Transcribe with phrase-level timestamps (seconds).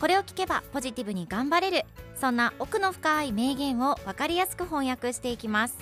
[0.00, 1.84] これを聞けばポジティブに頑張れる。
[2.14, 5.76] そんな奥の深い名言を分かりやすく翻訳していきます。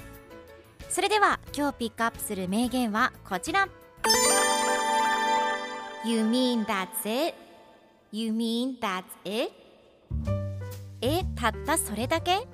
[0.89, 3.69] それでは今日ピックアップする名言はこちら。
[6.05, 7.35] You mean that's it?
[8.13, 9.53] You mean that's it?
[11.01, 12.47] えたったそれだけ？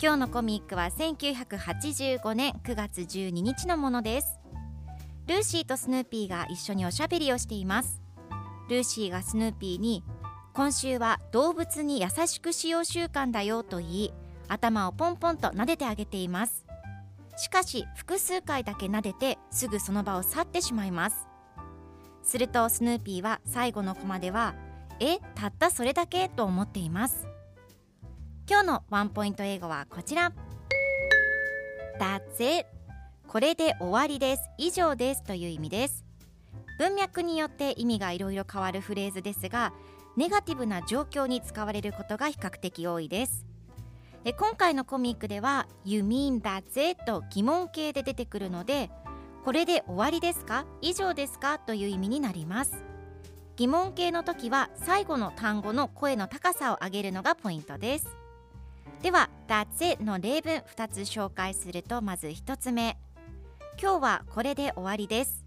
[0.00, 4.38] 今日のコミックは1985年9月12日のものです。
[5.26, 8.00] ルーシーとスヌーピーが一緒におしゃべりをしています。
[8.68, 10.02] ルーシーがスヌーピーに
[10.54, 14.14] 今週は動物に優しく使用習慣だよと言い
[14.48, 16.66] 頭をポンポンと撫でてあげています。
[17.38, 21.26] しかし複数回だけ撫でてすぐその場を去ってしまいます。
[22.22, 24.54] するとスヌーピーは最後のコマでは
[25.00, 27.26] えたったそれだけと思っています。
[28.46, 30.34] 今日のワンポイント英語はこちら。
[31.98, 32.68] That's it.
[33.26, 34.42] これで終わりです。
[34.58, 36.04] 以上ですという意味です。
[36.78, 39.72] 文脈によって意味がいろいろ変わるフレーズですが
[40.16, 43.46] ネガティブな状況に使われることが比較的多いです。
[44.24, 48.88] え今回のコミックでは You mean that's it と疑問形で出てくるので
[49.44, 51.58] これで終わりですか以上ですか？
[51.58, 52.84] という意味になります。
[53.56, 58.06] 疑問形の時は最後の単語の声の高さを上げるのがポイントです。
[59.02, 62.96] では That's it の例文2つ紹介するとまず1つ目
[63.80, 65.44] 今日はこれで終わりです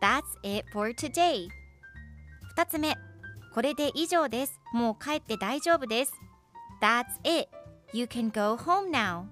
[0.00, 1.46] That's it for today
[2.56, 2.96] 2つ目。
[3.58, 6.12] これで以上ですもう帰って大丈夫です
[6.80, 7.48] That's it
[7.92, 9.24] You can go home now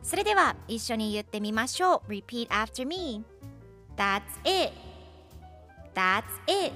[0.00, 3.24] それでは一緒に言ってみましょう Repeat after me
[3.96, 4.72] That's it
[5.92, 6.72] That's it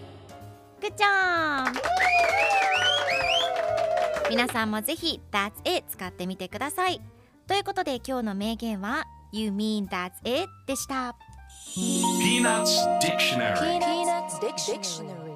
[0.80, 1.72] Good job
[4.28, 7.00] 皆さんもぜひ That's it 使ってみてください
[7.46, 11.14] ということで今日の名言は You mean that's it でした
[11.76, 15.29] Peanuts Dictionary Peanuts Dictionary.